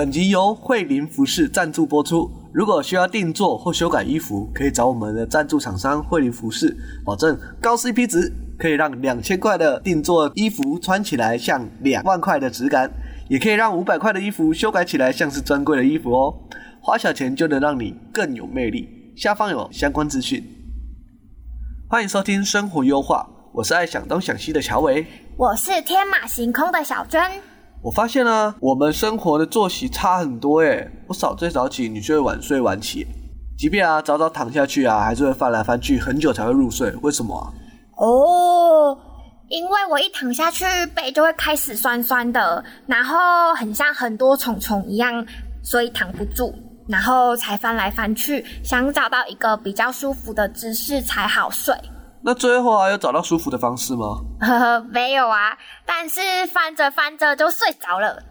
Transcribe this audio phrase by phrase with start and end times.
[0.00, 2.30] 本集由慧林服饰赞助播出。
[2.54, 12.90] 如果需要定做或修改衣服，可以找我们的赞助厂商慧林服饰，保证高 CP 值，可以让两千块的定做衣服穿起来像两万块的质感，
[13.28, 16.34] 也可以让五百块的衣服修改起来像是专柜的衣服哦。
[16.80, 19.12] 花小钱就能让你更有魅力。
[19.14, 20.42] 下方有相关资讯。
[21.90, 25.06] 欢迎收听生活优化，我是爱想东想西的乔维，
[25.36, 27.20] 我是天马行空的小娟。
[27.82, 30.86] 我发现啊，我们生活的作息差很多诶。
[31.06, 33.06] 我早睡早起，你就会晚睡晚起。
[33.56, 36.90] 即便啊早早躺下去啊，还是会翻来翻去很久才会入睡。
[37.02, 37.34] 为什么？
[37.96, 38.96] 哦，
[39.48, 40.64] 因为我一躺下去，
[40.94, 43.16] 背就会开始酸酸的，然后
[43.54, 45.24] 很像很多虫虫一样，
[45.62, 46.54] 所以躺不住，
[46.86, 51.74] 然后才翻来翻去，想找到一个比较舒服的姿势才好睡。
[52.22, 54.06] 那最后啊，有找到舒服的方式吗？
[54.40, 56.20] 呵呵，没有啊，但是
[56.52, 58.22] 翻着翻着就睡着了。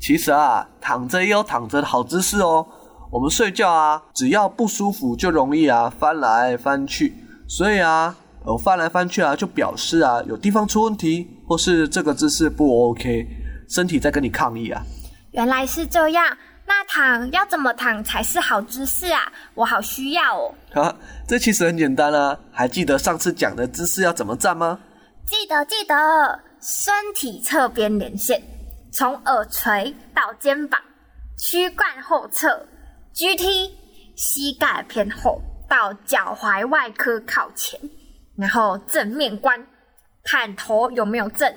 [0.00, 2.66] 其实啊，躺着也有躺着的好姿势哦。
[3.10, 7.14] 我们睡觉啊，只要不舒服就容易啊翻来翻去。
[7.48, 8.14] 所以啊，
[8.46, 13.26] 有翻来翻去啊，就表示啊有地方出问题，或是这个姿势不 OK，
[13.68, 14.80] 身体在跟你抗议啊。
[15.32, 16.24] 原来是这样。
[16.64, 19.32] 那躺要怎么躺才是好姿势啊？
[19.54, 20.54] 我好需要哦。
[20.72, 20.96] 哈，
[21.26, 22.38] 这其实很简单啊。
[22.50, 24.80] 还记得上次讲的姿势要怎么站吗？
[25.26, 28.42] 记得记得，身体侧边连线，
[28.90, 30.80] 从耳垂到肩膀，
[31.38, 32.66] 躯干后侧
[33.14, 33.72] ，GT，
[34.16, 37.78] 膝盖偏后到脚踝外科靠前，
[38.36, 39.66] 然后正面观，
[40.24, 41.52] 看头有没有正，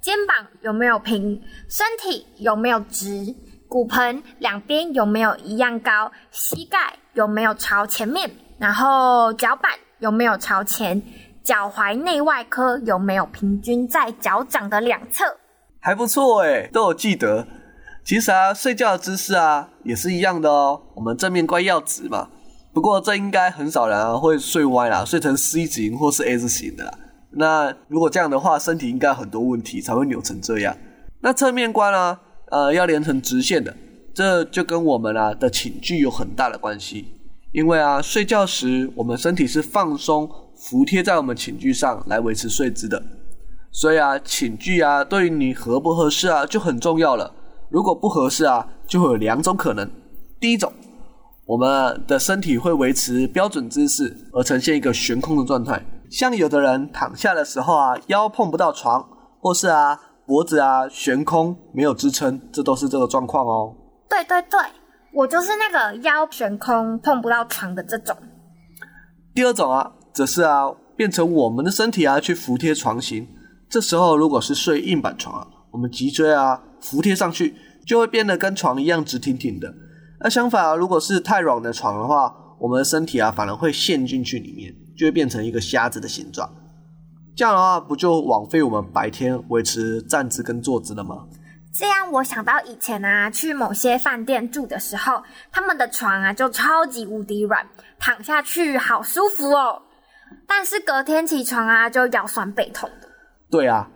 [0.00, 3.34] 肩膀有没有平，身体有没有直。
[3.68, 6.10] 骨盆两边有没有一样高？
[6.30, 8.30] 膝盖有没有朝前面？
[8.58, 11.02] 然后脚板有没有朝前？
[11.44, 15.24] 脚踝内外科有没有平均在脚掌的两侧？
[15.80, 17.46] 还不错诶，都有记得。
[18.04, 20.80] 其实啊，睡觉的姿势啊也是一样的哦。
[20.94, 22.28] 我们正面观要直嘛。
[22.72, 26.92] 不过这应该很少人啊会睡歪啦，睡成 C 型或是 S 型的啦。
[27.30, 30.76] 那如果这样的话，身体应该很多问题才会扭成这样。
[31.20, 32.20] 那侧面观啊？
[32.50, 33.76] 呃，要连成直线的，
[34.14, 37.06] 这就跟我们啊的寝具有很大的关系。
[37.52, 43.02] 因为啊，睡觉时我们身体是放松、服贴在我们寝具上来维持睡姿的，
[43.72, 47.34] 所以啊，寝具啊对于你合不合适啊就很重要了。
[47.70, 49.90] 如果不合适啊，就会有两种可能：
[50.40, 50.72] 第一种，
[51.46, 59.06] 我们的身体会维持标准姿势而呈现一个悬空的状态，像有的人躺下的时候啊，腰碰不到床，
[59.40, 60.00] 或是啊。
[60.28, 63.74] 脖子啊悬空没有支撑，这都是这个状况哦。
[64.10, 64.60] 对对对，
[65.14, 68.14] 我就是那个腰悬空碰不到床的这种。
[69.34, 73.26] 第二种啊，则是啊变成我们的身体啊去服贴床型，
[73.70, 77.54] 这时候如果是睡硬板床啊，我们脊椎啊服贴上去
[77.86, 79.74] 就会变得跟床一样直挺挺的。
[80.20, 82.30] 那相反啊，如果是太软的床的话，
[82.60, 86.46] 我们的身体啊反而会陷进去里面，就会变成一个瞎子的形状。
[87.38, 91.24] 这样的话，不就枉费我们白天维持站姿跟坐姿了吗？
[91.72, 95.22] 这样我想到以前啊，去某些饭店住的时候，
[95.52, 97.64] 他们的床啊就超级无敌软，
[97.96, 99.80] 躺下去好舒服哦。
[100.48, 103.06] 但是隔天起床啊，就腰酸背痛的。
[103.48, 103.88] 对啊，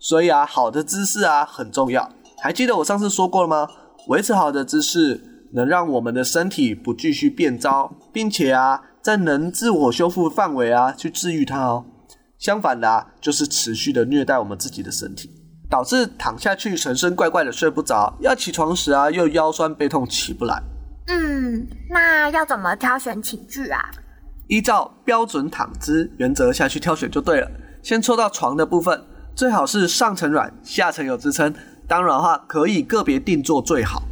[0.00, 2.10] 所以啊，好的姿势啊很重要。
[2.42, 3.68] 还记得我上次说过了吗？
[4.08, 11.84] 维持好的姿势，能让我们的身体不继续变糟，并且啊，在能自我修复范围啊去治愈它哦。
[12.38, 15.30] 相反的啊，就是持续的虐待我们自己的身体，
[15.68, 20.62] 导致躺下去神神怪怪的睡不着，要起床时啊又腰酸背痛起不来。
[21.08, 23.80] 嗯，那要怎么挑选寝具啊？
[24.46, 27.50] 依照标准躺姿原则下去挑选就对了。
[27.82, 29.04] 先抽到床的部分，
[29.34, 31.54] 最好是上层软，下层有支撑。
[31.86, 34.02] 当然的话，可以个别定做最好，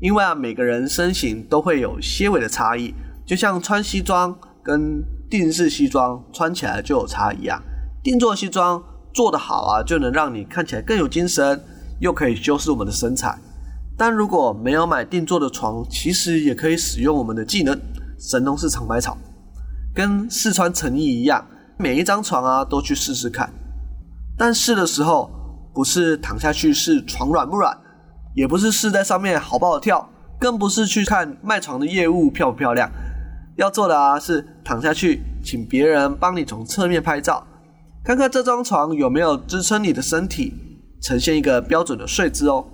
[0.00, 2.94] 因为啊每个人身形都会有些微的差异，
[3.26, 7.62] 就像穿西装跟定式西装穿起来就有差异啊，
[8.02, 8.82] 定做西装
[9.14, 11.62] 做得好啊，就能让你看起来更有精神，
[12.00, 13.38] 又可以修饰我们的身材。
[13.96, 17.78] 但如果没有买定做的床，其实也可以使用我们的技能
[18.18, 19.16] 神农氏尝百草，
[19.94, 21.46] 跟试穿成衣一样，
[21.78, 23.48] 每一张床啊都去试试看。
[24.36, 25.30] 但试的时候
[25.72, 27.78] 不是躺下去试床软不软，
[28.34, 30.08] 也不是试在上面好不好跳，
[30.40, 32.90] 更不是去看卖床的业务漂不漂亮。
[33.56, 37.46] 要做的啊是躺下去，请别人帮你从侧面拍照，
[38.04, 40.54] 看看这张床有没有支撑你的身体，
[41.02, 42.66] 呈现一个标准的睡姿哦。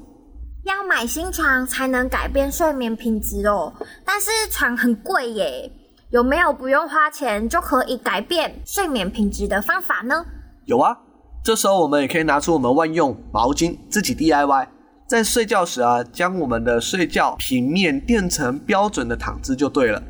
[0.64, 3.72] 要买新床才能改变睡眠品质哦，
[4.04, 5.70] 但是床很贵耶，
[6.10, 10.24] 有没有不用花钱就可以改变睡眠品质的方法呢？
[10.64, 10.96] 有啊，
[11.44, 14.66] 这时候我们也可以拿出我们万用毛巾，自己 DIY。
[15.08, 20.02] 在睡觉时啊，将我们的睡觉平面垫成标准的躺姿就对了，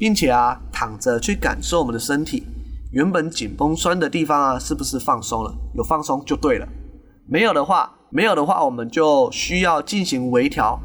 [0.00, 2.42] 并且啊，躺着去感受我们的身体
[2.90, 5.54] 原本紧绷酸的地方啊，是不是放松了？
[5.74, 6.66] 有放松就对了。
[7.28, 10.80] 没有的话，没有的话，我们就需要进行微调。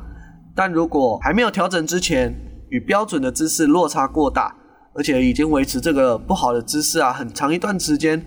[0.53, 2.35] 但如果还没有调整之前，
[2.67, 4.53] 与标准的姿势落差过大，
[4.94, 8.21] 而且已经维持这个不好的姿势啊，很长一段时间，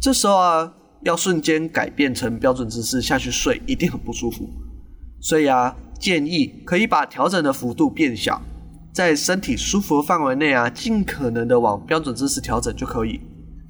[0.00, 4.48] 这时候啊，要瞬间改变成标准姿势下去睡，一定很不舒服。
[5.20, 8.42] 所以啊，建议可以把调整的幅度变小，
[8.94, 13.20] 在身体舒服的范围内啊，尽可能的往标准姿势调整就可以。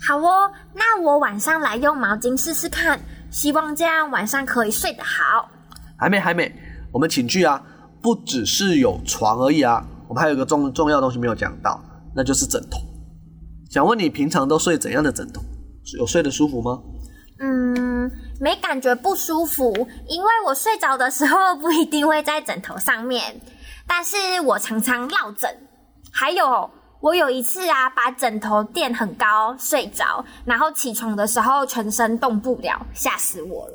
[0.06, 3.00] 好哦，那我晚上来用毛巾试试看，
[3.30, 5.48] 希望这样晚上可以睡得好。
[5.96, 6.54] 还没还没，
[6.92, 7.62] 我们寝具啊，
[8.02, 11.82] 不只是有床而已啊，我们还有一个重重要的东西没有讲到，
[12.14, 12.78] 那就是枕头。
[13.70, 15.40] 想问你平常都睡怎样的枕头？
[15.98, 16.82] 有睡得舒服吗？
[17.40, 19.72] 嗯，没感觉不舒服，
[20.06, 23.40] 因为我睡着的时候不一定会在枕头上面，
[23.86, 25.50] 但是我常常落枕。
[26.12, 26.70] 还有，
[27.00, 33.74] 我有一次啊，把枕头垫很高睡着，然后起床的时候全身动不了，吓死我了。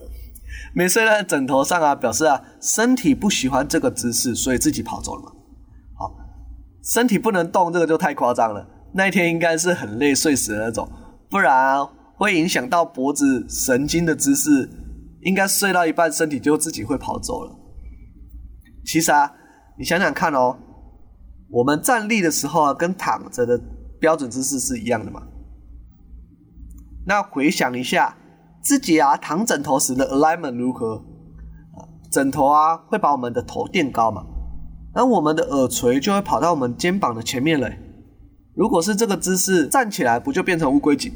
[0.74, 5.32] 没睡在枕头上啊，表示啊身体不喜欢这个姿势，所以自己跑走了嘛。
[5.98, 6.12] 好，
[6.84, 8.68] 身体不能动，这个就太夸张了。
[8.94, 10.90] 那一天应该是很累睡死的那种，
[11.30, 11.90] 不然啊。
[12.20, 14.70] 会影响到脖子神经的姿势，
[15.22, 17.56] 应该睡到一半，身体就自己会跑走了。
[18.86, 19.32] 其实啊，
[19.80, 20.58] 你想想看哦，
[21.50, 23.58] 我们站立的时候啊，跟躺着的
[23.98, 25.22] 标准姿势是一样的嘛？
[27.08, 28.18] 那回想一下，
[28.62, 31.02] 自己啊躺枕头时的 alignment 如何？
[32.12, 34.26] 枕头啊会把我们的头垫高嘛？
[34.94, 37.72] 那我们的耳垂就会跑到我们肩膀的前面了。
[38.56, 41.14] 如果是这个姿势站起来，不就变成乌龟颈？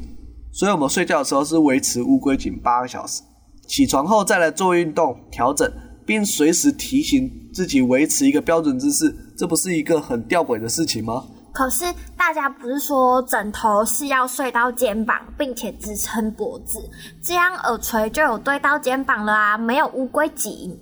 [0.50, 3.22] 所以我们睡觉的时候是维持乌龟颈八个小时，
[3.68, 5.70] 起床后再来做运动调整，
[6.06, 11.24] 并随时提醒自己维持一个标准姿势，这不是一个很吊诡的事情吗？
[11.52, 11.84] 可是
[12.16, 16.80] 大家不是说枕头是要睡到肩膀，并且支撑脖子，
[17.22, 20.76] 这样耳垂就有对到肩膀了啊，没有乌龟颈。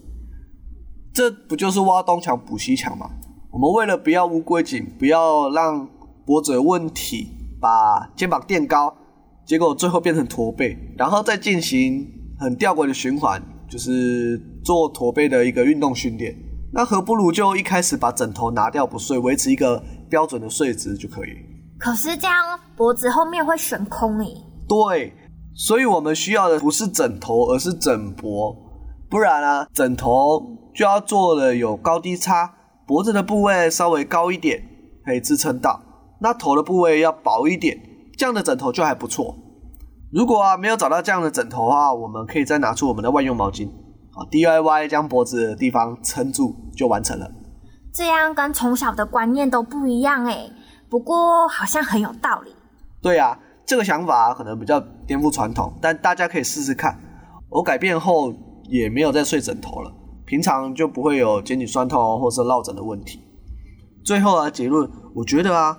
[1.12, 3.10] 这不就是挖东墙补西墙吗？
[3.50, 5.86] 我们为了不要乌龟颈，不要让
[6.25, 7.28] 脖子有问题，
[7.60, 8.96] 把肩膀垫高。
[9.44, 12.08] 结果最后变成驼背，然后再进行
[12.38, 13.42] 很吊诡的循环，
[13.72, 16.36] 就是做驼背的一个运动训练。
[16.74, 21.30] 那何不如就一开始把枕头拿掉不睡，维持一个标准的睡姿就可以。
[21.78, 22.36] 可是这样
[22.76, 24.26] 脖子后面会悬空诶。
[24.69, 25.14] 对，
[25.54, 28.54] 所以我们需要的不是枕头，而是枕脖。
[29.08, 30.38] 不然啊，枕头
[30.75, 32.54] 就要做的有高低差，
[32.86, 34.62] 脖子的部位稍微高一点
[35.06, 35.82] 可以支撑到，
[36.20, 37.78] 那头的部位要薄一点。
[38.18, 39.34] 这样的枕头就还不错。
[40.12, 43.67] 如果啊没有找到这样的枕头的话，我们可以再拿出我们的万用毛巾，
[44.12, 47.31] 好 DIY 将脖子的地方撑住就完成了。
[47.94, 50.50] 这样跟从小的观念都不一样哎，
[50.91, 52.54] 不过好像很有道理。
[53.00, 56.95] 对啊，这个想法可能比较颠覆传统，但大家可以试试看。
[57.49, 59.90] 我改变后也没有再睡枕头了，
[60.26, 63.19] 平常就不会有肩颈酸痛或是落枕的问题。
[64.04, 65.78] 最后啊结论，我觉得啊。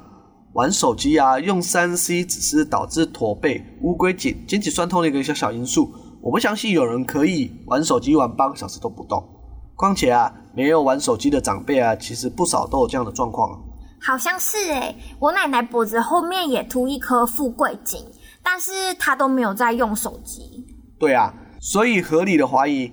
[0.53, 5.91] 玩手机啊，用三 C 只是导致驼背、乌龟颈、肩颈酸痛的一个小小因素。
[6.21, 9.21] 我不相信有人可以玩手机玩八个小时都不动。
[9.75, 13.49] 况且啊，没有玩手机的长辈啊，其实不少都有这样的状况。
[13.99, 17.99] 好像是诶，我奶奶脖子后面也凸一颗富贵颈，
[18.43, 20.67] 但是她都没有在用手机。
[20.99, 22.91] 对啊，所以合理的怀疑，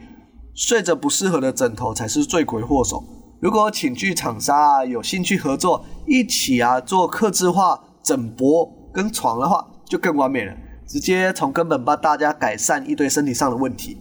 [0.54, 3.04] 睡着不适合的枕头才是罪魁祸首。
[3.40, 10.54] 如果寝具厂商啊有兴趣合作，一起啊做客制化枕脖跟床的话，就更完美了，
[10.86, 13.96] 直接从根本帮大家改善一堆身体上的问题。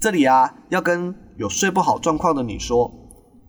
[0.00, 2.90] 这里啊要跟有睡不好状况的你说，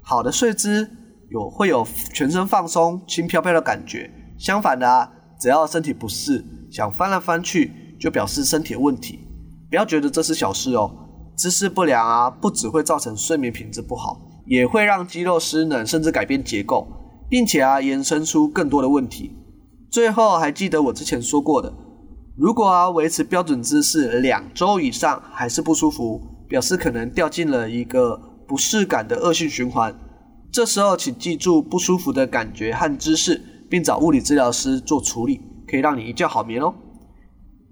[0.01, 0.89] 好的睡姿
[1.29, 4.11] 有会有全身放松、轻飘飘的感觉。
[4.37, 9.21] 相反的啊，只要身体不适，想翻来翻去，就表示身体有问题。
[9.69, 10.93] 不要觉得这是小事哦，
[11.37, 14.21] 姿势不良啊，不只会造成睡眠品质不好。
[14.45, 16.87] 也会让肌肉失能，甚至改变结构，
[17.29, 19.35] 并且啊延伸出更多的问题。
[19.89, 21.73] 最后还记得我之前说过的，
[22.37, 29.95] 如果啊维持标准姿势两周以上还是不舒服，表示可能掉进了一个不适感的恶性循环。
[30.51, 36.73] 这时候请记住不舒服的感觉和姿势，并找物理治疗师做处理，可以让你一觉好眠哦。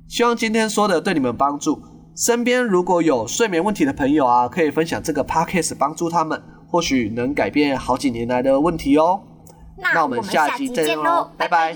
[0.07, 1.81] 希望今天说的对你们帮助。
[2.15, 6.39] 身边如果有睡眠问题的朋友啊，可以分享这个 podcast 帮助他们，
[6.73, 9.21] 或许能改变好几年来的问题哦。
[9.77, 11.75] 那我们下期再见喽，拜拜。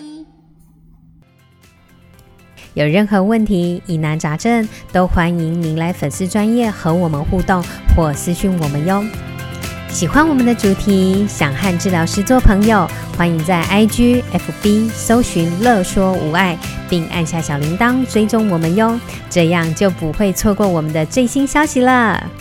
[2.73, 7.63] 有任何问题、疑难杂症，都欢迎您来粉丝专业和我们互动
[7.95, 9.05] 或私讯我们哟。
[9.87, 16.57] 喜欢我们的主题，想和治疗师做朋友，欢迎在 IG、FB 搜寻“乐说无碍”，
[16.89, 18.99] 并按下小铃铛追踪我们哟，
[19.29, 22.31] 这样就不会错过我们的最新消息了。